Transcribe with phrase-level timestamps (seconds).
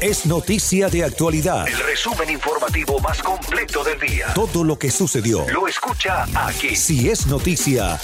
[0.00, 1.66] Es noticia de actualidad.
[1.66, 4.26] El resumen informativo más completo del día.
[4.34, 5.48] Todo lo que sucedió.
[5.48, 6.76] Lo escucha aquí.
[6.76, 7.98] Si es noticia,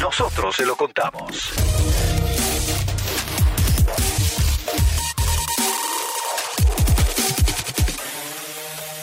[0.00, 1.50] nosotros se lo contamos.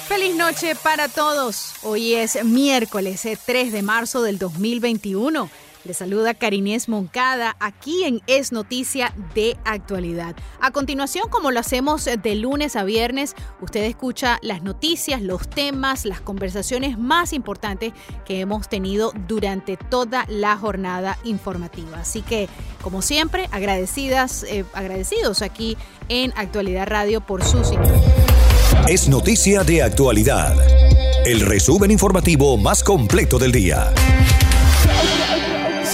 [0.07, 1.73] Feliz noche para todos.
[1.83, 5.51] Hoy es miércoles 3 de marzo del 2021.
[5.85, 10.33] Le saluda Carinés Moncada aquí en Es Noticia de Actualidad.
[10.61, 16.05] A continuación, como lo hacemos de lunes a viernes, usted escucha las noticias, los temas,
[16.05, 17.91] las conversaciones más importantes
[18.23, 21.99] que hemos tenido durante toda la jornada informativa.
[21.99, 22.47] Así que,
[22.81, 25.75] como siempre, agradecidas, eh, agradecidos aquí
[26.07, 28.01] en Actualidad Radio por su sintonía.
[28.87, 30.55] Es Noticia de Actualidad.
[31.25, 33.93] El resumen informativo más completo del día.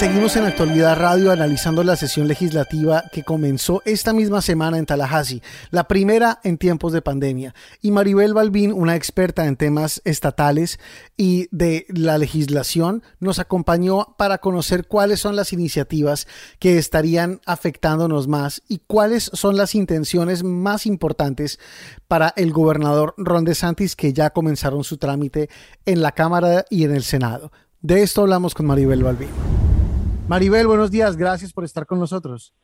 [0.00, 5.42] Seguimos en Actualidad Radio analizando la sesión legislativa que comenzó esta misma semana en Tallahassee,
[5.70, 7.54] la primera en tiempos de pandemia.
[7.82, 10.80] Y Maribel Balbín, una experta en temas estatales
[11.18, 16.26] y de la legislación, nos acompañó para conocer cuáles son las iniciativas
[16.58, 21.58] que estarían afectándonos más y cuáles son las intenciones más importantes
[22.08, 25.50] para el gobernador Ron DeSantis que ya comenzaron su trámite
[25.84, 27.52] en la Cámara y en el Senado.
[27.82, 29.49] De esto hablamos con Maribel Balbín.
[30.30, 32.54] Maribel, buenos días, gracias por estar con nosotros.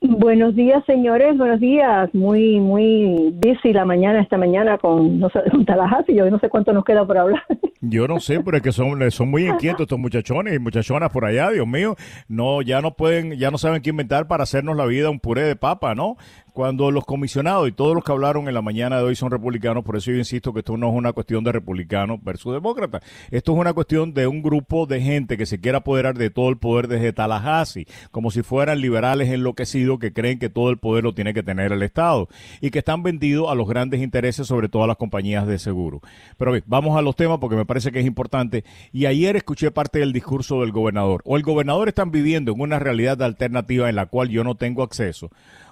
[0.00, 2.12] Buenos días, señores, buenos días.
[2.12, 6.16] Muy, muy busy la mañana, esta mañana con, no sé, con Tallahassee.
[6.16, 7.44] Yo no sé cuánto nos queda por hablar.
[7.80, 11.24] Yo no sé, pero es que son, son muy inquietos estos muchachones y muchachonas por
[11.24, 11.94] allá, Dios mío.
[12.28, 15.42] No, ya no pueden, ya no saben qué inventar para hacernos la vida un puré
[15.42, 16.16] de papa, ¿no?
[16.52, 19.84] Cuando los comisionados y todos los que hablaron en la mañana de hoy son republicanos,
[19.84, 23.02] por eso yo insisto que esto no es una cuestión de republicanos versus demócratas.
[23.30, 26.48] Esto es una cuestión de un grupo de gente que se quiere apoderar de todo
[26.48, 31.04] el poder desde Tallahassee, como si fueran liberales enloquecidos que creen que todo el poder
[31.04, 32.28] lo tiene que tener el Estado
[32.60, 36.00] y que están vendidos a los grandes intereses, sobre todo a las compañías de seguro.
[36.36, 38.64] Pero bien, vamos a los temas porque me parece que es importante.
[38.92, 41.22] Y ayer escuché parte del discurso del gobernador.
[41.24, 44.82] O el gobernador están viviendo en una realidad alternativa en la cual yo no tengo
[44.82, 45.30] acceso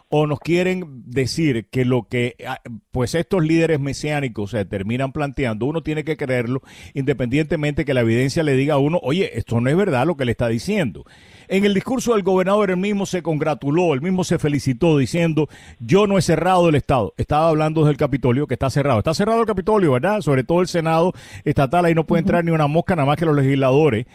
[0.08, 2.60] o nos quieren decir que lo que ah,
[2.90, 6.62] pues estos líderes mesiánicos se terminan planteando, uno tiene que creerlo
[6.94, 10.24] independientemente que la evidencia le diga a uno, oye, esto no es verdad lo que
[10.24, 11.04] le está diciendo.
[11.48, 15.48] En el discurso del gobernador, él mismo se congratuló, él mismo se felicitó diciendo,
[15.78, 17.14] yo no he cerrado el Estado.
[17.16, 18.98] Estaba hablando del Capitolio, que está cerrado.
[18.98, 20.20] Está cerrado el Capitolio, ¿verdad?
[20.20, 21.14] Sobre todo el Senado
[21.44, 24.06] estatal, ahí no puede entrar ni una mosca, nada más que los legisladores.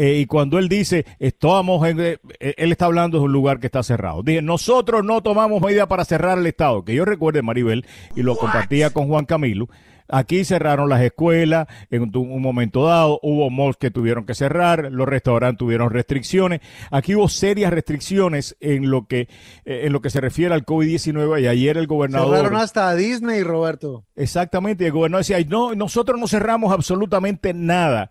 [0.00, 3.82] Eh, y cuando él dice, estamos eh, él está hablando de un lugar que está
[3.82, 4.22] cerrado.
[4.22, 6.86] Dije, nosotros no tomamos medidas para cerrar el Estado.
[6.86, 7.84] Que yo recuerde, Maribel,
[8.16, 9.68] y lo compartía con Juan Camilo,
[10.12, 15.06] Aquí cerraron las escuelas en un, momento dado, hubo malls que tuvieron que cerrar, los
[15.06, 16.60] restaurantes tuvieron restricciones.
[16.90, 19.28] Aquí hubo serias restricciones en lo que
[19.64, 23.44] eh, en lo que se refiere al COVID-19 y ayer el gobernador cerraron hasta Disney,
[23.44, 24.04] Roberto.
[24.16, 28.10] Exactamente, el gobernador decía, "No, nosotros no cerramos absolutamente nada."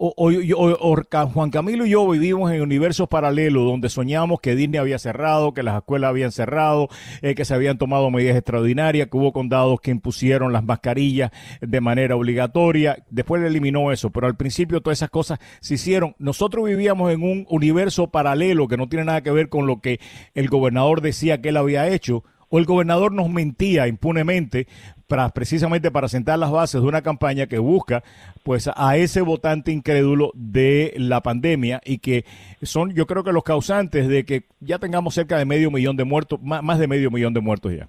[0.00, 5.62] Juan Camilo y yo vivimos en universos paralelos donde soñamos que Disney había cerrado, que
[5.62, 6.88] las escuelas habían cerrado,
[7.20, 11.80] eh, que se habían tomado medidas extraordinarias, que hubo condados que impusieron las mascarillas de
[11.82, 13.04] manera obligatoria.
[13.10, 16.16] Después eliminó eso, pero al principio todas esas cosas se hicieron.
[16.18, 20.00] Nosotros vivíamos en un universo paralelo que no tiene nada que ver con lo que
[20.34, 24.66] el gobernador decía que él había hecho o el gobernador nos mentía impunemente
[25.10, 28.02] para, precisamente para sentar las bases de una campaña que busca
[28.44, 32.24] pues a ese votante incrédulo de la pandemia y que
[32.62, 36.04] son yo creo que los causantes de que ya tengamos cerca de medio millón de
[36.04, 37.88] muertos, más, de medio millón de muertos ya.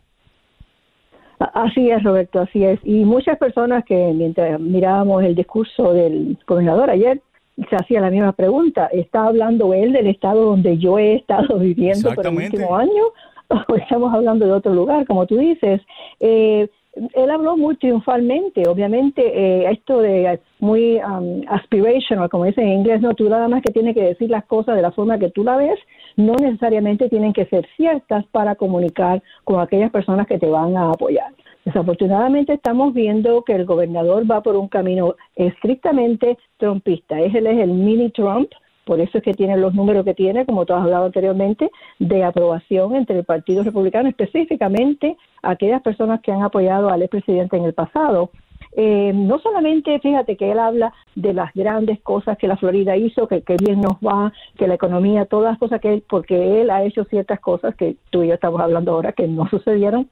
[1.54, 2.80] Así es, Roberto, así es.
[2.84, 7.22] Y muchas personas que mientras mirábamos el discurso del gobernador ayer,
[7.70, 8.88] se hacía la misma pregunta.
[8.92, 13.04] ¿Está hablando él del estado donde yo he estado viviendo por el último año?
[13.68, 15.82] ¿O estamos hablando de otro lugar, como tú dices?
[16.20, 16.70] Eh,
[17.14, 23.02] él habló muy triunfalmente, obviamente eh, esto de muy um, aspirational, como dicen en inglés,
[23.02, 25.44] no, tú nada más que tiene que decir las cosas de la forma que tú
[25.44, 25.80] la ves,
[26.16, 30.90] no necesariamente tienen que ser ciertas para comunicar con aquellas personas que te van a
[30.92, 31.34] apoyar.
[31.66, 37.20] Desafortunadamente estamos viendo que el gobernador va por un camino estrictamente trumpista.
[37.20, 38.52] Él es el mini Trump,
[38.86, 41.70] por eso es que tiene los números que tiene, como tú has hablado anteriormente,
[42.00, 47.66] de aprobación entre el Partido Republicano, específicamente aquellas personas que han apoyado al expresidente en
[47.66, 48.32] el pasado.
[48.74, 53.28] Eh, no solamente, fíjate que él habla de las grandes cosas que la Florida hizo,
[53.28, 56.70] que, que bien nos va, que la economía, todas las cosas que él, porque él
[56.70, 60.10] ha hecho ciertas cosas que tú y yo estamos hablando ahora que no sucedieron,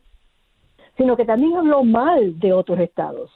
[0.98, 3.31] sino que también habló mal de otros estados.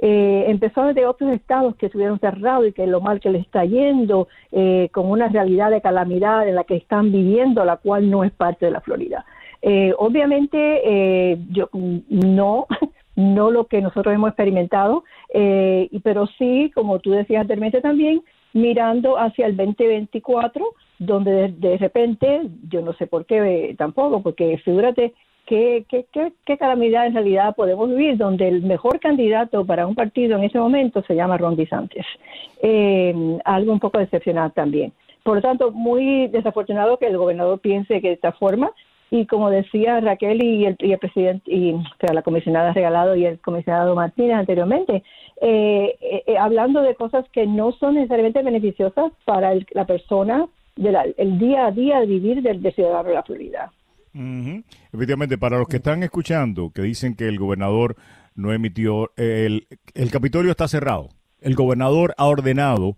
[0.00, 3.64] Eh, empezó de otros estados que estuvieron cerrados y que lo mal que les está
[3.64, 8.22] yendo, eh, con una realidad de calamidad en la que están viviendo, la cual no
[8.24, 9.24] es parte de la Florida.
[9.62, 12.66] Eh, obviamente, eh, yo no,
[13.16, 15.04] no lo que nosotros hemos experimentado,
[15.34, 18.22] eh, pero sí, como tú decías anteriormente también,
[18.52, 20.64] mirando hacia el 2024,
[20.98, 25.14] donde de, de repente, yo no sé por qué eh, tampoco, porque figúrate
[25.48, 26.06] qué,
[26.44, 30.58] qué, calamidad en realidad podemos vivir, donde el mejor candidato para un partido en ese
[30.58, 32.04] momento se llama Ron DeSantis.
[32.62, 34.92] Eh, algo un poco decepcionante también.
[35.22, 38.70] Por lo tanto, muy desafortunado que el gobernador piense que de esta forma.
[39.10, 43.16] Y como decía Raquel y el, y el presidente, y, o sea, la comisionada Regalado
[43.16, 45.02] y el comisionado Martínez anteriormente,
[45.40, 45.96] eh,
[46.26, 50.46] eh, hablando de cosas que no son necesariamente beneficiosas para el- la persona,
[50.76, 53.72] de la- el día a día de vivir del, del ciudadano de la Florida.
[54.18, 54.64] Ujú.
[54.92, 57.94] Efectivamente, para los que están escuchando, que dicen que el gobernador
[58.34, 61.10] no emitió, el, el Capitolio está cerrado.
[61.40, 62.96] El gobernador ha ordenado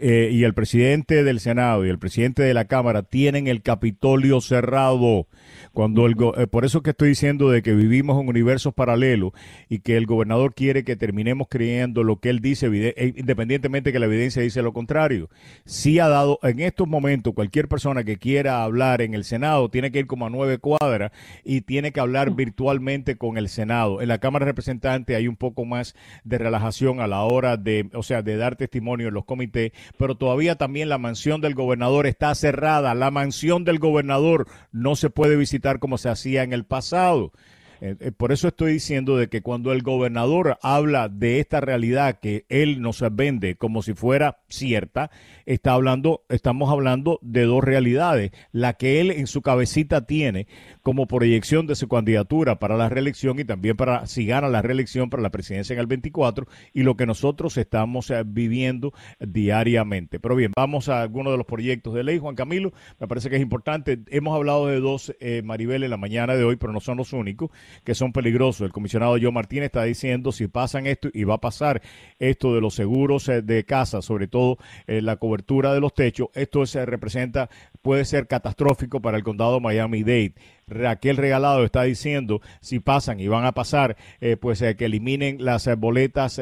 [0.00, 4.40] eh, y el presidente del Senado y el presidente de la Cámara tienen el Capitolio
[4.40, 5.26] cerrado.
[5.72, 9.32] Cuando el go- eh, por eso que estoy diciendo de que vivimos en universos paralelos
[9.68, 13.98] y que el gobernador quiere que terminemos creyendo lo que él dice, eh, independientemente que
[13.98, 15.30] la evidencia dice lo contrario.
[15.64, 19.90] Sí ha dado, en estos momentos, cualquier persona que quiera hablar en el Senado tiene
[19.90, 21.12] que ir como a nueve cuadras
[21.44, 24.02] y tiene que hablar virtualmente con el Senado.
[24.02, 25.94] En la Cámara de Representantes hay un poco más
[26.24, 30.16] de relajación a la hora de, o sea, de dar testimonio en los comités, pero
[30.16, 32.94] todavía también la mansión del gobernador está cerrada.
[32.94, 37.32] La mansión del gobernador no se puede visitar como se hacía en el pasado.
[37.80, 42.18] Eh, eh, por eso estoy diciendo de que cuando el gobernador habla de esta realidad
[42.20, 45.10] que él nos vende como si fuera cierta,
[45.46, 48.32] está hablando, estamos hablando de dos realidades.
[48.52, 50.46] La que él en su cabecita tiene
[50.82, 55.10] como proyección de su candidatura para la reelección y también para si gana la reelección
[55.10, 60.20] para la presidencia en el 24 y lo que nosotros estamos eh, viviendo diariamente.
[60.20, 62.18] Pero bien, vamos a algunos de los proyectos de ley.
[62.18, 64.00] Juan Camilo, me parece que es importante.
[64.08, 67.12] Hemos hablado de dos, eh, Maribel, en la mañana de hoy, pero no son los
[67.12, 67.50] únicos
[67.84, 68.62] que son peligrosos.
[68.62, 71.82] El comisionado Joe Martínez está diciendo si pasan esto y va a pasar
[72.18, 76.28] esto de los seguros eh, de casa, sobre todo eh, la cobertura de los techos,
[76.34, 77.48] esto se representa,
[77.82, 80.34] puede ser catastrófico para el condado Miami-Dade.
[80.68, 85.44] Raquel Regalado está diciendo si pasan y van a pasar, eh, pues eh, que eliminen
[85.44, 86.40] las eh, boletas,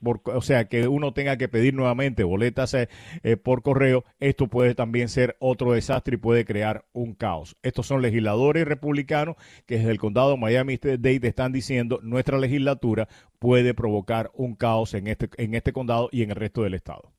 [0.00, 2.76] por- o sea, que uno tenga que pedir nuevamente boletas
[3.42, 4.04] por correo.
[4.20, 7.56] Esto puede también ser otro desastre y puede crear un caos.
[7.62, 9.36] Estos son legisladores republicanos
[9.66, 13.08] que desde el condado Miami-Dade están diciendo nuestra legislatura
[13.38, 17.12] puede provocar un caos en este, en este condado y en el resto del estado.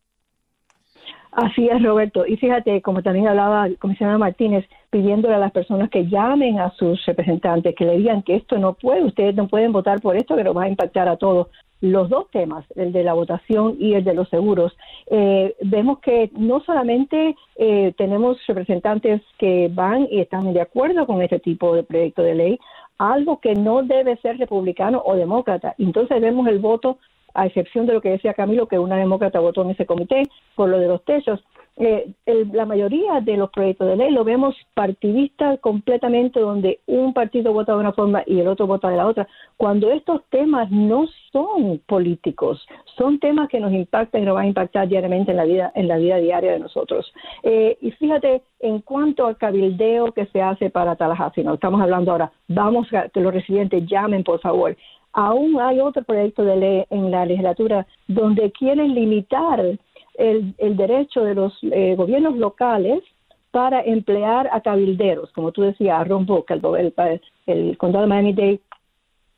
[1.35, 2.27] Así es, Roberto.
[2.27, 6.69] Y fíjate, como también hablaba el comisionado Martínez, pidiéndole a las personas que llamen a
[6.71, 10.35] sus representantes, que le digan que esto no puede, ustedes no pueden votar por esto,
[10.35, 11.47] que nos va a impactar a todos.
[11.81, 14.77] Los dos temas, el de la votación y el de los seguros,
[15.07, 21.21] eh, vemos que no solamente eh, tenemos representantes que van y están de acuerdo con
[21.23, 22.59] este tipo de proyecto de ley,
[22.99, 25.73] algo que no debe ser republicano o demócrata.
[25.79, 26.99] Entonces vemos el voto
[27.33, 30.23] a excepción de lo que decía Camilo, que una demócrata votó en ese comité
[30.55, 31.43] por lo de los techos.
[31.75, 37.13] Eh, el- la mayoría de los proyectos de ley lo vemos partidistas completamente, donde un
[37.13, 39.27] partido vota de una forma y el otro vota de la otra,
[39.57, 42.63] cuando estos temas no son políticos,
[42.95, 45.87] son temas que nos impactan y nos van a impactar diariamente en la vida, en
[45.87, 47.11] la vida diaria de nosotros.
[47.41, 52.11] Eh, y fíjate, en cuanto al cabildeo que se hace para Tallahassee, no estamos hablando
[52.11, 54.77] ahora, vamos a que los residentes llamen, por favor.
[55.15, 59.59] Aún hay otro proyecto de ley en la legislatura donde quieren limitar
[60.15, 63.03] el, el derecho de los eh, gobiernos locales
[63.51, 66.61] para emplear a cabilderos, como tú decías, a Ron Book, el,
[66.97, 68.59] el, el condado de Miami-Dade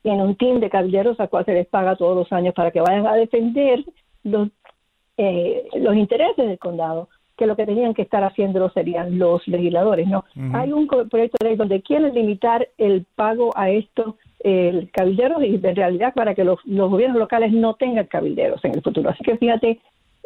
[0.04, 2.80] tiene un team de cabilderos a cual se les paga todos los años para que
[2.80, 3.84] vayan a defender
[4.24, 4.50] los,
[5.18, 10.08] eh, los intereses del condado, que lo que tenían que estar haciendo serían los legisladores,
[10.08, 10.24] ¿no?
[10.54, 15.56] Hay un proyecto de ley donde quieren limitar el pago a estos eh, cabilderos y
[15.56, 19.10] en realidad para que los, los gobiernos locales no tengan cabilderos en el futuro.
[19.10, 19.80] Así que fíjate,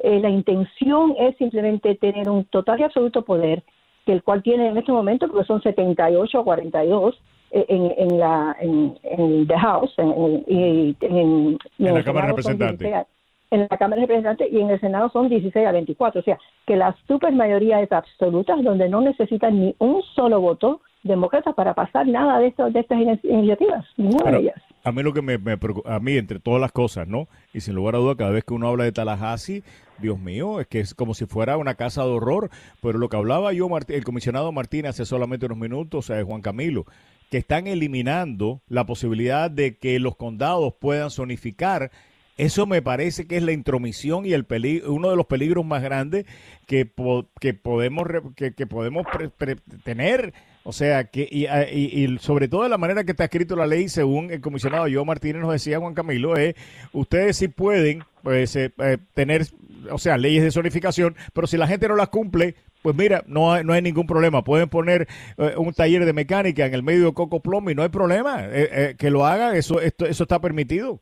[0.04, 3.64] eh, la intención es simplemente tener un total y absoluto poder,
[4.06, 7.16] que el cual tiene en este momento, porque son 78 a 42
[7.52, 12.80] eh, en, en, la, en, en the House, en, en- la Cámara de Representantes.
[12.80, 13.08] 16 a-
[13.52, 16.22] en la Cámara de Representantes y en el Senado son 16 a 24.
[16.22, 16.38] O sea,
[16.68, 21.74] que la super mayoría es absoluta, donde no necesitan ni un solo voto demócratas para
[21.74, 24.62] pasar nada de, esto, de estas iniciativas, ninguna Pero de ellas.
[24.84, 27.28] A mí lo que me, me preocupa, a mí entre todas las cosas, ¿no?
[27.54, 29.64] Y sin lugar a duda, cada vez que uno habla de Tallahassee,
[29.98, 32.50] Dios mío, es que es como si fuera una casa de horror.
[32.82, 36.42] Pero lo que hablaba yo, Martí- el comisionado Martínez, hace solamente unos minutos, eh, Juan
[36.42, 36.86] Camilo,
[37.30, 41.92] que están eliminando la posibilidad de que los condados puedan zonificar.
[42.38, 45.84] Eso me parece que es la intromisión y el peligro, uno de los peligros más
[45.84, 46.26] grandes
[46.68, 50.34] que, po- que podemos re- que, que podemos pre- pre- tener.
[50.70, 53.56] O sea, que y, a- y- y sobre todo de la manera que está escrito
[53.56, 56.56] la ley, según el comisionado Yo Martínez nos decía Juan Camilo, es
[56.94, 59.48] ustedes sí pueden pues eh, eh, tener,
[59.92, 63.52] o sea, leyes de zonificación, pero si la gente no las cumple, pues mira, no
[63.52, 64.44] hay, no hay ningún problema.
[64.44, 65.08] Pueden poner
[65.38, 68.46] eh, un taller de mecánica en el medio de Coco Plomo y no hay problema.
[68.46, 71.02] Eh, eh, que lo hagan, eso, esto, eso está permitido.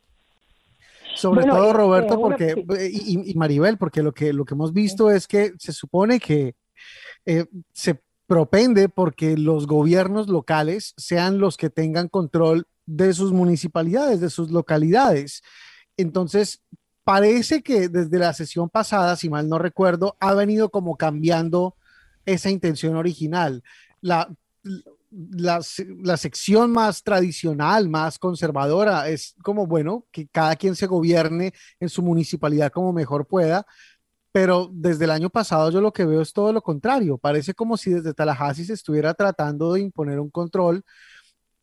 [1.15, 4.71] Sobre Bueno, todo Roberto, eh, porque y, y Maribel, porque lo que lo que hemos
[4.71, 6.55] visto es que se supone que
[7.25, 14.19] eh, se propende porque los gobiernos locales sean los que tengan control de sus municipalidades,
[14.19, 15.41] de sus localidades.
[15.95, 16.61] Entonces,
[17.03, 21.75] parece que desde la sesión pasada, si mal no recuerdo, ha venido como cambiando
[22.25, 23.63] esa intención original.
[24.01, 24.29] La,
[25.09, 25.61] la,
[26.03, 31.87] la sección más tradicional, más conservadora, es como, bueno, que cada quien se gobierne en
[31.87, 33.65] su municipalidad como mejor pueda,
[34.31, 37.17] pero desde el año pasado yo lo que veo es todo lo contrario.
[37.17, 40.83] Parece como si desde Tallahassee se estuviera tratando de imponer un control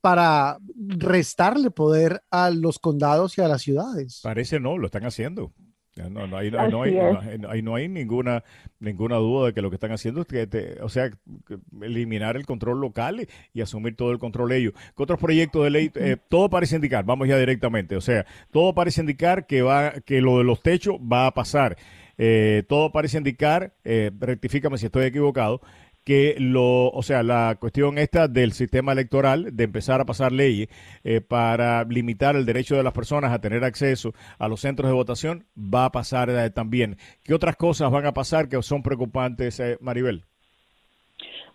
[0.00, 4.20] para restarle poder a los condados y a las ciudades.
[4.22, 5.52] Parece no, lo están haciendo.
[5.96, 8.42] No, no, hay, no- ninguna
[8.80, 12.36] ninguna duda de que lo que están haciendo es que, te- o sea, que eliminar
[12.36, 13.28] el control local y,
[13.58, 14.72] y asumir todo el control ellos.
[14.96, 15.92] ¿Qué otros proyectos de ley?
[15.94, 20.20] Eh, todo parece indicar, vamos ya directamente, o sea, todo parece indicar que va que
[20.20, 21.76] lo de los techos va a pasar.
[22.18, 25.60] Eh, todo parece indicar, eh, rectifícame si estoy equivocado,
[26.04, 30.68] que lo, o sea, la cuestión esta del sistema electoral, de empezar a pasar leyes
[31.02, 34.94] eh, para limitar el derecho de las personas a tener acceso a los centros de
[34.94, 36.98] votación, va a pasar eh, también.
[37.22, 40.26] ¿Qué otras cosas van a pasar que son preocupantes, eh, Maribel?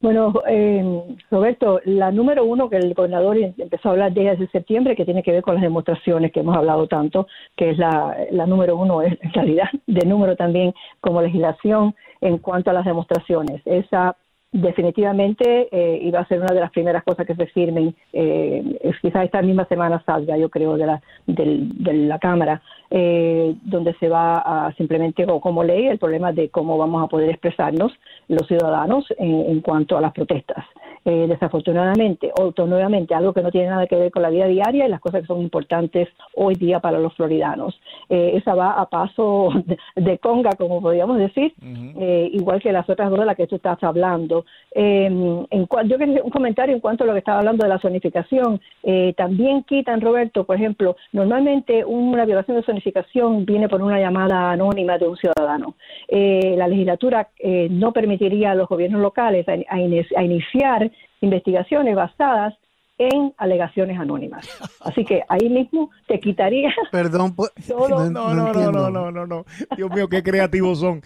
[0.01, 5.03] Bueno, eh, Roberto, la número uno que el gobernador empezó a hablar desde septiembre, que
[5.03, 7.27] tiene que ver con las demostraciones que hemos hablado tanto,
[7.57, 12.37] que es la, la número uno, es en realidad de número también como legislación en
[12.37, 13.61] cuanto a las demostraciones.
[13.65, 14.15] Esa
[14.51, 19.25] definitivamente eh, iba a ser una de las primeras cosas que se firmen, eh, quizás
[19.25, 24.09] esta misma semana salga, yo creo, de la, del- de la Cámara, eh, donde se
[24.09, 27.91] va a simplemente, como ley, el problema de cómo vamos a poder expresarnos
[28.27, 30.65] los ciudadanos en, en cuanto a las protestas.
[31.05, 34.85] Eh, desafortunadamente, o nuevamente, algo que no tiene nada que ver con la vida diaria
[34.85, 37.79] y las cosas que son importantes hoy día para los floridanos.
[38.09, 41.53] Eh, esa va a paso de, de conga, como podríamos decir,
[41.99, 44.45] eh, igual que las otras dos de las que tú estás hablando.
[44.75, 47.79] Eh, en yo quería un comentario en cuanto a lo que estaba hablando de la
[47.79, 48.59] zonificación.
[48.83, 54.51] Eh, también quitan, Roberto, por ejemplo, normalmente una violación de zonificación viene por una llamada
[54.51, 55.75] anónima de un ciudadano.
[56.09, 60.91] Eh, la legislatura eh, no permitiría a los gobiernos locales a, a ini- a iniciar
[61.21, 62.55] investigaciones basadas
[62.97, 64.45] en alegaciones anónimas.
[64.81, 67.35] Así que ahí mismo te quitaría Perdón,
[67.67, 69.45] Todo- No, no, no, no, no, no, no.
[69.77, 71.01] Dios mío, qué creativos son.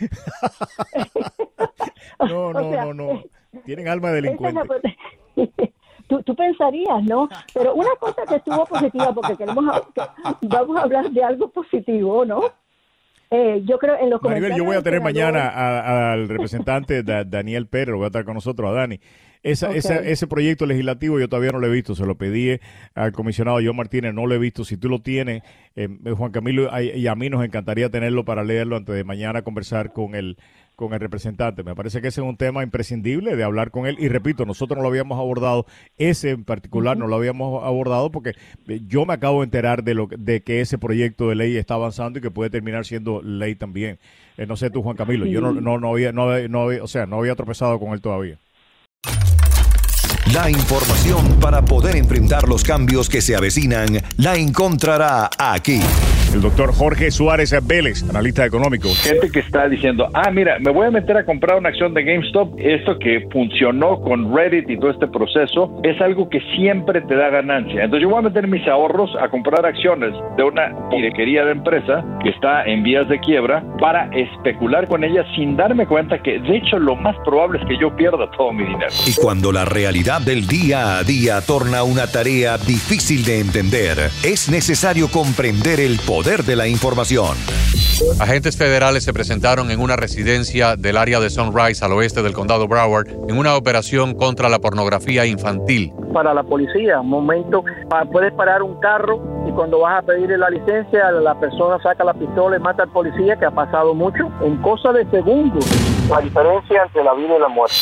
[2.19, 3.23] No, O no, sea, no, no.
[3.65, 4.97] Tienen alma de Esa es delincuente.
[5.35, 5.47] la-
[6.07, 7.29] Tú, tú pensarías, ¿no?
[7.53, 11.49] Pero una cosa que estuvo positiva, porque queremos a- que- vamos a hablar de algo
[11.49, 12.41] positivo, ¿no?
[13.35, 17.65] Eh, yo creo en los Maribel, yo voy a tener mañana al representante Da- Daniel
[17.67, 18.99] Pérez, lo voy a estar con nosotros, a Dani.
[19.41, 22.59] Esa, esa- ese proyecto legislativo yo todavía no lo he visto, se lo pedí
[22.93, 24.63] al comisionado John Martínez, no lo he visto.
[24.63, 25.41] Si tú lo tienes,
[25.75, 29.91] eh, Juan Camilo, y a mí nos encantaría tenerlo para leerlo antes de mañana conversar
[29.91, 30.37] con el,
[30.75, 31.63] con el representante.
[31.63, 33.95] Me parece que ese es un tema imprescindible de hablar con él.
[33.99, 35.65] Y repito, nosotros no lo habíamos abordado,
[35.97, 38.31] ese en particular no lo habíamos abordado porque
[38.67, 41.57] eh, yo me acabo de enterar de, lo, que- de que ese proyecto de ley
[41.57, 43.99] está avanzando y que puede terminar siendo ley también.
[44.37, 46.83] Eh, no sé tú, Juan Camilo, yo no, no, no había, no, había- no había-
[46.83, 48.37] o sea, no había tropezado con él todavía.
[50.33, 53.87] La información para poder enfrentar los cambios que se avecinan
[54.17, 55.79] la encontrará aquí.
[56.33, 58.89] El doctor Jorge Suárez Vélez, analista económico.
[59.03, 62.03] gente que está diciendo, ah, mira, me voy a meter a comprar una acción de
[62.03, 62.55] GameStop.
[62.57, 67.29] Esto que funcionó con Reddit y todo este proceso es algo que siempre te da
[67.29, 67.83] ganancia.
[67.83, 72.03] Entonces yo voy a meter mis ahorros a comprar acciones de una pirequería de empresa
[72.23, 76.57] que está en vías de quiebra para especular con ella sin darme cuenta que de
[76.57, 78.91] hecho lo más probable es que yo pierda todo mi dinero.
[79.05, 84.49] Y cuando la realidad del día a día torna una tarea difícil de entender, es
[84.49, 87.35] necesario comprender el poder de la información.
[88.17, 92.65] Agentes federales se presentaron en una residencia del área de Sunrise al oeste del condado
[92.65, 95.91] Broward en una operación contra la pornografía infantil.
[96.13, 97.65] Para la policía, un momento,
[98.13, 102.13] puedes parar un carro y cuando vas a pedirle la licencia, la persona saca la
[102.13, 105.65] pistola y mata al policía, que ha pasado mucho, en cosa de segundos.
[106.09, 107.75] La diferencia entre la vida y la muerte.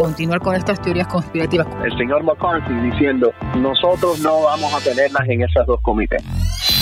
[0.00, 1.68] Continuar con estas teorías conspirativas.
[1.84, 6.22] El señor McCarthy diciendo, nosotros no vamos a tenerlas en esas dos comités.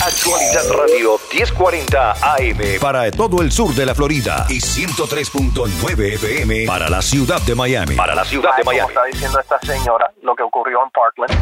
[0.03, 2.79] Actualidad Radio 1040 AM.
[2.81, 7.95] Para todo el sur de la Florida y 103.9 FM para la ciudad de Miami.
[7.95, 8.89] Para la ciudad de Como Miami.
[8.89, 11.39] está diciendo esta señora, lo que ocurrió en Parkland.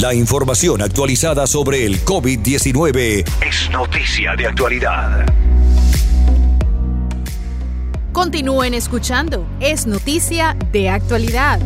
[0.00, 5.24] La información actualizada sobre el COVID-19 Es noticia de actualidad.
[8.12, 9.46] Continúen escuchando.
[9.60, 11.60] Es noticia de actualidad.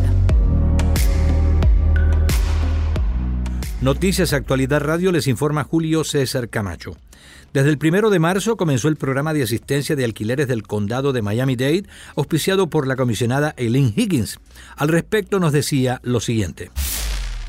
[3.85, 6.97] Noticias Actualidad Radio les informa Julio César Camacho.
[7.53, 11.21] Desde el primero de marzo comenzó el programa de asistencia de alquileres del condado de
[11.21, 11.83] Miami-Dade,
[12.15, 14.39] auspiciado por la comisionada Eileen Higgins.
[14.75, 16.71] Al respecto nos decía lo siguiente.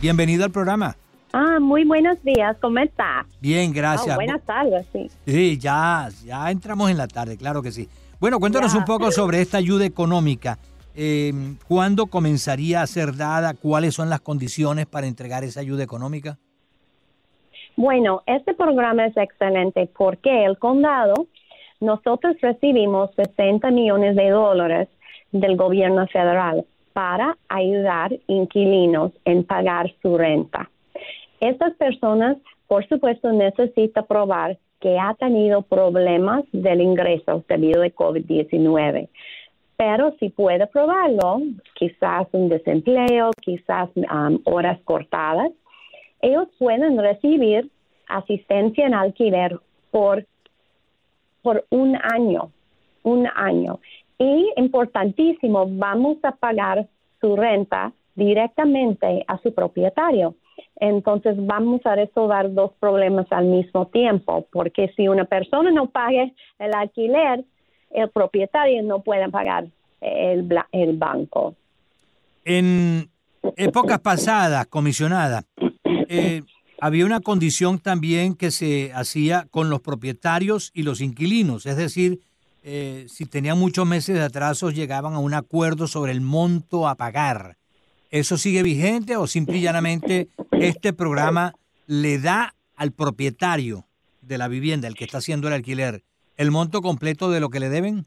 [0.03, 0.99] Bienvenida al programa.
[1.33, 3.25] Ah, muy buenos días, ¿cómo está?
[3.41, 4.11] Bien, gracias.
[4.11, 5.11] Ah, buenas tardes, sí.
[5.27, 7.89] Sí, ya, ya entramos en la tarde, claro que sí.
[8.21, 8.79] Bueno, cuéntanos Ya.
[8.79, 10.59] un poco sobre esta ayuda económica.
[10.97, 11.33] Eh,
[11.69, 13.53] ¿Cuándo comenzaría a ser dada?
[13.55, 16.39] ¿Cuáles son las condiciones para entregar esa ayuda económica?
[17.77, 21.27] Bueno, este programa es excelente porque el condado,
[21.81, 24.89] nosotros recibimos 60 millones de dólares
[25.33, 30.71] del gobierno federal para ayudar inquilinos en pagar su renta.
[31.41, 39.09] Estas personas, por supuesto, necesitan probar que ha tenido problemas del ingreso debido a COVID-19.
[39.77, 41.43] Pero si puede probarlo,
[41.75, 45.53] quizás un desempleo, quizás um, horas cortadas,
[46.23, 47.71] ellos pueden recibir
[48.09, 49.59] asistencia en alquiler
[49.91, 50.25] por,
[51.43, 52.51] por un año,
[53.03, 53.81] un año.
[54.19, 56.87] Y importantísimo, vamos a pagar
[57.21, 60.35] su renta directamente a su propietario.
[60.81, 66.33] Entonces vamos a resolver dos problemas al mismo tiempo, porque si una persona no pague
[66.59, 67.45] el alquiler,
[67.97, 69.67] el propietario no puede pagar
[70.01, 71.57] el, banco.
[72.45, 73.09] En
[73.57, 75.45] épocas pasadas, comisionada,
[76.09, 76.43] eh,
[76.79, 82.21] había una condición también que se hacía con los propietarios y los inquilinos, es decir,
[82.63, 86.97] eh, si tenían muchos meses de atrasos llegaban a un acuerdo sobre el monto a
[86.97, 87.57] pagar.
[88.11, 91.55] ¿Eso sigue vigente o simple y llanamente este programa
[91.87, 93.87] le da al propietario
[94.21, 96.03] de la vivienda, el que está haciendo el alquiler,
[96.37, 98.05] el monto completo de lo que le deben?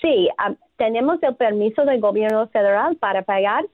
[0.00, 3.64] Sí, ah, tenemos el permiso del gobierno federal para pagar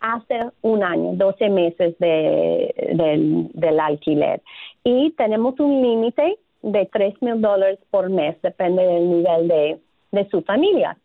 [0.00, 4.42] hace un año, 12 meses de, del, del alquiler.
[4.84, 9.80] Y tenemos un límite de 3 mil dólares por mes, depende del nivel de,
[10.12, 10.96] de su familia.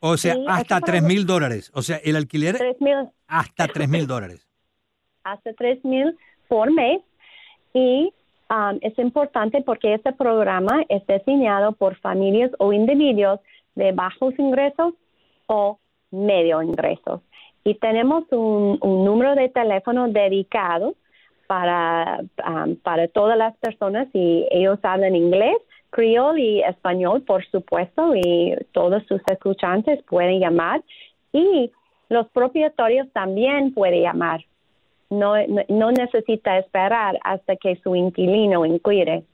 [0.00, 1.70] O sea, hasta eso para- 3 mil dólares.
[1.74, 4.46] O sea, el alquiler 3 mil hasta 3 mil dólares.
[5.24, 6.16] hace 3 mil
[6.48, 7.00] por mes
[7.74, 8.12] y
[8.50, 13.40] um, es importante porque este programa es diseñado por familias o individuos
[13.74, 14.94] de bajos ingresos
[15.46, 15.78] o
[16.10, 17.20] medio ingresos.
[17.64, 20.94] Y tenemos un, número de teléfono dedicado
[21.46, 22.20] para,
[22.82, 25.56] para todas las personas y ellos hablan inglés,
[25.90, 30.82] criol y español, por supuesto, y todos sus escuchantes pueden llamar
[31.32, 31.70] y
[32.08, 34.44] los propietarios también pueden llamar.
[35.10, 35.32] No,
[35.68, 39.24] no, necesita esperar hasta que su inquilino inquire.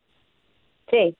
[0.90, 1.14] Sí.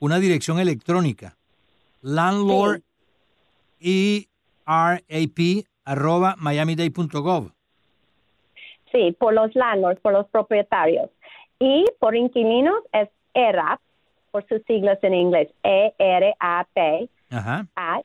[0.00, 1.36] una dirección electrónica.
[2.02, 2.82] Landlord
[3.80, 5.38] ERAP
[5.84, 7.52] arroba miamidade.gov.
[8.92, 11.10] Sí, por los landlords, por los propietarios.
[11.58, 13.80] Y por inquilinos es ERAP,
[14.30, 18.04] por sus siglas en inglés, E-R-A-P, at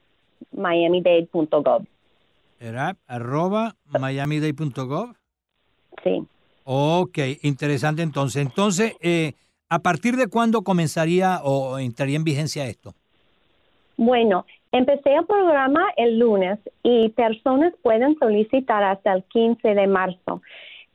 [0.51, 1.85] miamidade.gov.
[2.59, 5.15] ERAP arroba miamidade.gov.
[6.03, 6.27] Sí.
[6.63, 8.45] Ok, interesante entonces.
[8.45, 9.33] Entonces, eh,
[9.69, 12.93] ¿a partir de cuándo comenzaría o entraría en vigencia esto?
[13.97, 20.41] Bueno, empecé el programa el lunes y personas pueden solicitar hasta el 15 de marzo.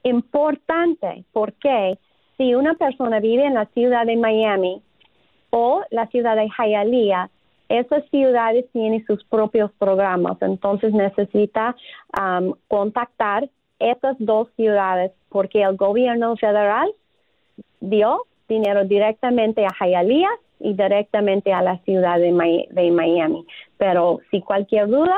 [0.02, 1.98] Importante porque
[2.36, 4.82] si una persona vive en la ciudad de Miami
[5.50, 7.30] o la ciudad de Hialeah,
[7.68, 11.74] esas ciudades tienen sus propios programas, entonces necesita
[12.20, 16.92] um, contactar esas dos ciudades porque el gobierno federal
[17.80, 20.28] dio dinero directamente a Hialeah
[20.60, 23.44] y directamente a la ciudad de, Mi- de Miami.
[23.76, 25.16] Pero si cualquier duda,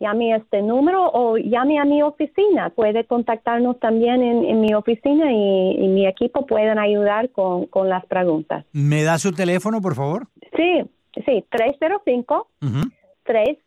[0.00, 2.70] llame a este número o llame a mi oficina.
[2.70, 7.88] Puede contactarnos también en, en mi oficina y, y mi equipo pueden ayudar con, con
[7.88, 8.64] las preguntas.
[8.72, 10.26] ¿Me da su teléfono, por favor?
[10.56, 10.82] Sí,
[11.26, 12.80] sí, 305 Ujú.
[13.24, 13.58] 3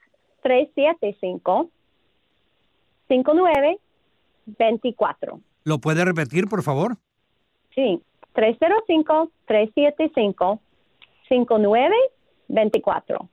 [0.41, 1.69] 375
[3.07, 5.39] 5924.
[5.63, 6.97] ¿Lo puede repetir, por favor?
[7.75, 8.01] Sí,
[8.34, 10.60] 305 375
[11.32, 13.30] 5924.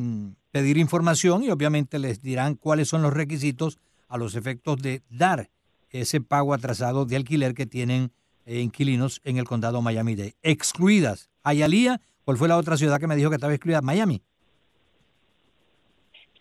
[0.50, 5.48] pedir información y obviamente les dirán cuáles son los requisitos a los efectos de dar
[5.90, 8.10] ese pago atrasado de alquiler que tienen
[8.46, 10.34] eh, inquilinos en el condado Miami-Dade.
[10.42, 11.30] Excluidas.
[11.44, 13.80] Hialeah, ¿cuál fue la otra ciudad que me dijo que estaba excluida?
[13.80, 14.20] Miami.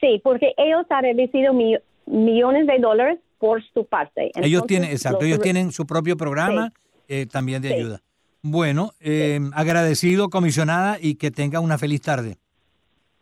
[0.02, 4.32] Sí, porque ellos han recibido mi- millones de dólares por su parte.
[4.36, 6.74] ellos tienen, exacto, los- ellos tienen su propio programa
[7.08, 7.74] eh, también de Sí.
[7.76, 8.02] ayuda.
[8.46, 12.38] Bueno, eh, agradecido, comisionada, y que tenga una feliz tarde.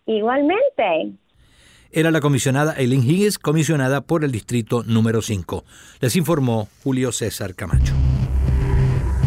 [0.08, 1.14] Igualmente.
[1.92, 5.64] Era la comisionada Eileen Higgins, comisionada por el distrito número 5.
[6.00, 7.94] Les informó Julio César Camacho.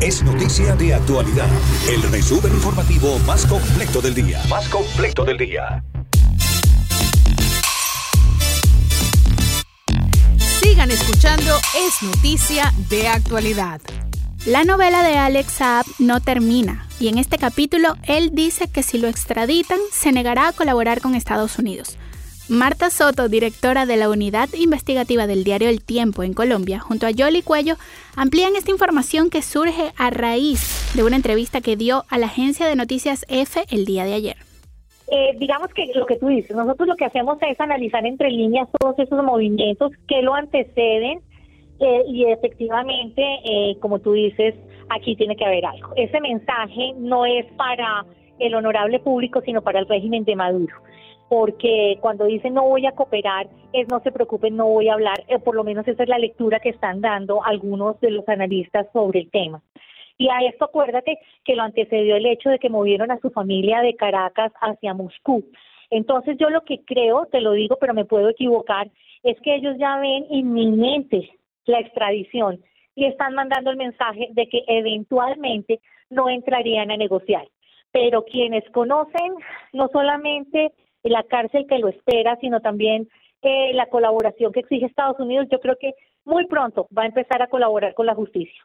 [0.02, 1.48] Es noticia de actualidad.
[1.88, 4.40] El resumen informativo más completo del día.
[4.50, 5.84] Más completo del día.
[10.38, 11.52] Sigan escuchando
[11.86, 13.80] Es Noticia de Actualidad.
[14.46, 18.98] La novela de Alex Saab no termina y en este capítulo él dice que si
[18.98, 21.96] lo extraditan se negará a colaborar con Estados Unidos.
[22.50, 27.10] Marta Soto, directora de la unidad investigativa del diario El Tiempo en Colombia, junto a
[27.10, 27.76] Yoli Cuello,
[28.16, 32.66] amplían esta información que surge a raíz de una entrevista que dio a la agencia
[32.66, 34.36] de noticias F el día de ayer.
[35.10, 38.68] Eh, digamos que lo que tú dices, nosotros lo que hacemos es analizar entre líneas
[38.78, 41.20] todos esos movimientos que lo anteceden
[41.80, 44.54] eh, y efectivamente, eh, como tú dices,
[44.90, 45.92] aquí tiene que haber algo.
[45.96, 48.04] Ese mensaje no es para
[48.38, 50.74] el honorable público, sino para el régimen de Maduro.
[51.28, 55.24] Porque cuando dicen no voy a cooperar, es no se preocupen, no voy a hablar,
[55.28, 58.86] eh, por lo menos esa es la lectura que están dando algunos de los analistas
[58.92, 59.62] sobre el tema.
[60.16, 63.80] Y a esto acuérdate que lo antecedió el hecho de que movieron a su familia
[63.80, 65.44] de Caracas hacia Moscú.
[65.90, 68.88] Entonces yo lo que creo, te lo digo, pero me puedo equivocar,
[69.24, 71.30] es que ellos ya ven inminente
[71.66, 72.62] la extradición
[72.94, 77.48] y están mandando el mensaje de que eventualmente no entrarían a negociar.
[77.92, 79.34] Pero quienes conocen
[79.72, 80.72] no solamente
[81.02, 83.08] la cárcel que lo espera, sino también
[83.42, 85.92] eh, la colaboración que exige Estados Unidos, yo creo que
[86.24, 88.64] muy pronto va a empezar a colaborar con la justicia.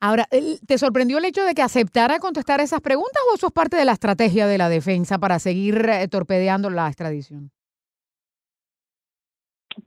[0.00, 0.26] Ahora,
[0.66, 3.84] ¿te sorprendió el hecho de que aceptara contestar esas preguntas o eso es parte de
[3.84, 7.50] la estrategia de la defensa para seguir eh, torpedeando la extradición?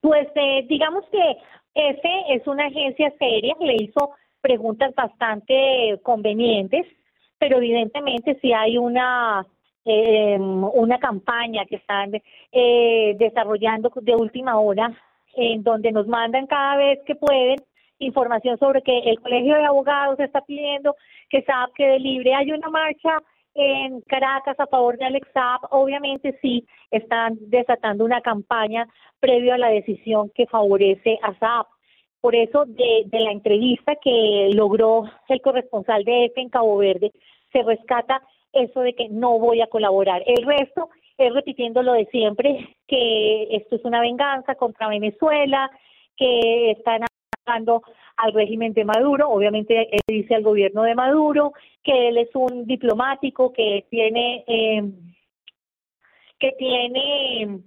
[0.01, 1.37] Pues eh, digamos que
[1.73, 6.85] EFE es una agencia seria, le hizo preguntas bastante convenientes,
[7.39, 9.45] pero evidentemente si hay una
[9.83, 12.11] eh, una campaña que están
[12.51, 14.95] eh, desarrollando de última hora,
[15.35, 17.57] en donde nos mandan cada vez que pueden
[17.97, 20.95] información sobre que el Colegio de Abogados está pidiendo
[21.29, 22.33] que SAP quede libre.
[22.33, 23.21] Hay una marcha
[23.53, 28.87] en Caracas a favor de Alex Saab, obviamente sí están desatando una campaña
[29.19, 31.65] previo a la decisión que favorece a Saab.
[32.21, 37.11] Por eso, de, la entrevista que logró el corresponsal de EFE en Cabo Verde,
[37.51, 38.21] se rescata
[38.53, 40.23] eso de que no voy a colaborar.
[40.25, 45.69] El resto es repitiendo lo de siempre, que esto es una venganza contra Venezuela,
[46.15, 47.81] que están atacando
[48.21, 51.53] al régimen de Maduro, obviamente él dice al gobierno de Maduro,
[51.83, 54.83] que él es un diplomático que tiene eh,
[56.39, 57.61] que tiene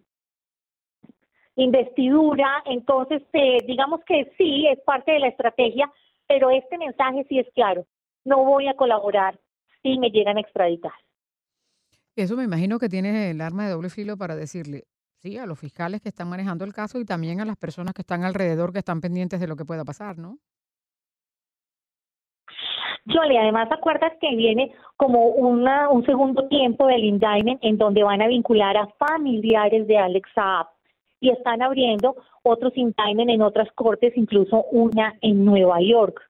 [1.57, 5.90] investidura, entonces eh, digamos que sí es parte de la estrategia,
[6.27, 7.87] pero este mensaje sí es claro.
[8.25, 9.38] no voy a colaborar
[9.83, 10.93] si me llegan a extraditar.
[12.17, 14.85] Eso me imagino que tiene el arma de doble filo para decirle,
[15.25, 18.03] sí, a los fiscales que están manejando el caso y también a las personas que
[18.03, 20.37] están alrededor, que están pendientes de lo que pueda pasar, ¿no?
[23.07, 28.21] Jolie, además acuerdas que viene como una, un segundo tiempo del indictment en donde van
[28.21, 30.67] a vincular a familiares de Alex Saab
[31.21, 36.21] y están abriendo otros indictment en otras cortes, incluso una en Nueva York.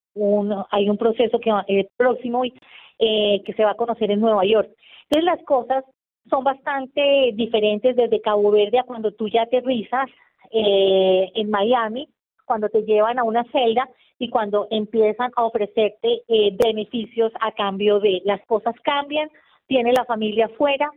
[0.71, 4.45] hay un proceso que va, eh, próximo eh, que se va a conocer en Nueva
[4.45, 4.71] York.
[5.09, 5.85] Entonces las cosas
[6.31, 10.09] son bastante diferentes desde Cabo Verde a cuando tú ya aterrizas
[10.51, 12.09] eh, en Miami,
[12.45, 18.01] cuando te llevan a una celda y cuando empiezan a ofrecerte eh, beneficios a cambio
[18.01, 19.29] de las cosas cambian,
[19.67, 20.91] tiene la familia fuera,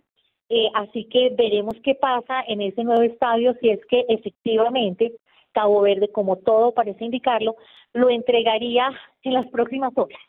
[0.50, 5.14] eh, así que veremos qué pasa en ese nuevo estadio si es que efectivamente
[5.52, 7.56] Cabo Verde, como todo parece indicarlo,
[7.94, 8.90] lo entregaría
[9.24, 10.20] en las próximas horas.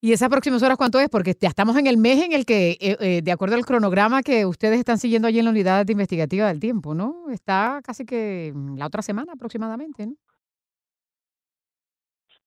[0.00, 1.08] ¿Y esas próximas horas cuánto es?
[1.08, 4.46] Porque ya estamos en el mes en el que, eh, de acuerdo al cronograma que
[4.46, 7.28] ustedes están siguiendo allí en la unidad investigativa del tiempo, ¿no?
[7.30, 10.14] Está casi que la otra semana aproximadamente, ¿no?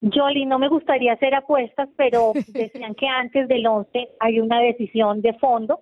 [0.02, 5.22] Jolly, no me gustaría hacer apuestas, pero decían que antes del 11 hay una decisión
[5.22, 5.82] de fondo.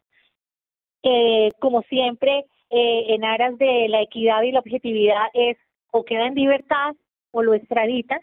[1.03, 5.57] Eh, como siempre, eh, en aras de la equidad y la objetividad, es
[5.91, 6.95] o queda en libertad
[7.31, 8.19] o lo extraditan,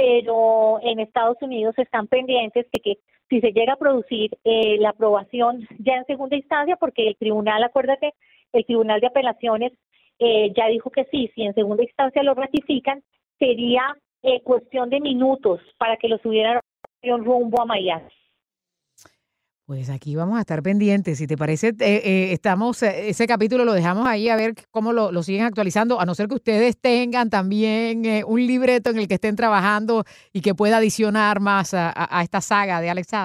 [0.00, 4.90] pero en Estados Unidos están pendientes de que si se llega a producir eh, la
[4.90, 8.14] aprobación ya en segunda instancia, porque el tribunal, acuérdate,
[8.54, 9.72] el tribunal de apelaciones
[10.18, 13.02] eh, ya dijo que sí, si en segunda instancia lo ratifican,
[13.38, 16.60] sería eh, cuestión de minutos para que lo subieran
[17.02, 18.08] rumbo a Miami.
[19.70, 21.18] Pues aquí vamos a estar pendientes.
[21.18, 25.22] Si te parece, eh, eh, estamos, ese capítulo lo dejamos ahí a ver cómo lo,
[25.22, 29.36] siguen actualizando, a no ser que ustedes tengan también un libreto en el que estén
[29.36, 30.02] trabajando
[30.32, 33.12] y que pueda adicionar más a, esta saga de Alex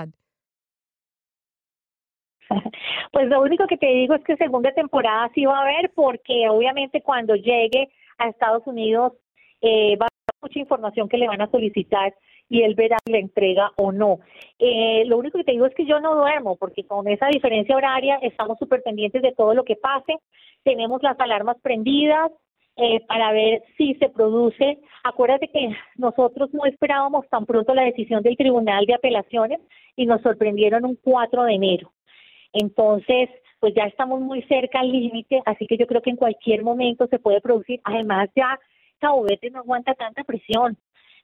[3.11, 6.47] Pues lo único que te digo es que segunda temporada sí va a haber, porque
[6.47, 9.13] obviamente cuando llegue a Estados Unidos
[9.61, 12.13] eh, va a haber mucha información que le van a solicitar
[12.49, 14.19] y él verá si la entrega o no.
[14.59, 17.75] Eh, lo único que te digo es que yo no duermo, porque con esa diferencia
[17.75, 20.17] horaria estamos súper pendientes de todo lo que pase,
[20.63, 22.31] tenemos las alarmas prendidas,
[22.77, 24.79] eh, para ver si se produce.
[25.05, 29.61] Acuérdate que nosotros no esperábamos tan pronto la decisión del Tribunal de Apelaciones
[29.95, 31.93] y nos sorprendieron un 4 de enero.
[32.51, 33.29] Entonces,
[33.61, 37.07] pues ya estamos muy cerca al límite, así que yo creo que en cualquier momento
[37.07, 37.79] se puede producir.
[37.85, 38.59] Además, ya
[39.01, 40.77] Verde no aguanta tanta presión.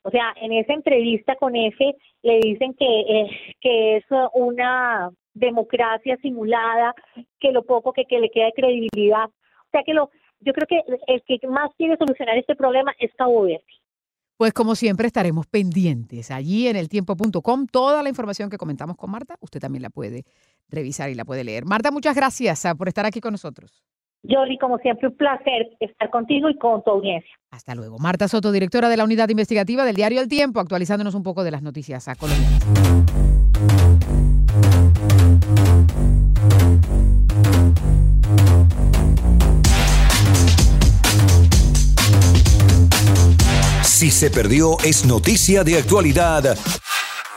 [0.04, 6.18] O sea, en esa entrevista con F le dicen que, eh, que es una democracia
[6.22, 6.94] simulada,
[7.40, 9.26] que lo poco que, que le queda de credibilidad.
[9.26, 10.10] O sea, que lo,
[10.40, 13.64] yo creo que el que más quiere solucionar este problema es Cabo Verde.
[14.38, 17.68] Pues como siempre estaremos pendientes allí en el tiempo.com.
[17.68, 20.24] Toda la información que comentamos con Marta, usted también la puede
[20.68, 21.66] revisar y la puede leer.
[21.66, 23.84] Marta, muchas gracias ah, por estar aquí con nosotros.
[24.24, 27.32] Yoli, como siempre, un placer estar contigo y con tu audiencia.
[27.50, 27.98] Hasta luego.
[27.98, 31.52] Marta Soto, directora de la Unidad Investigativa del diario El Tiempo, actualizándonos un poco de
[31.52, 32.48] las noticias a Colombia.
[43.84, 46.56] Si se perdió, es noticia de actualidad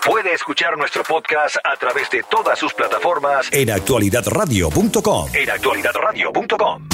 [0.04, 5.30] Puede escuchar nuestro podcast a través de todas sus plataformas en actualidadradio.com.
[5.32, 6.88] En actualidadradio.com.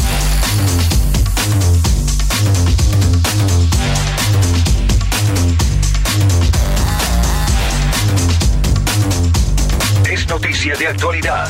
[10.09, 11.49] Es noticia de actualidad.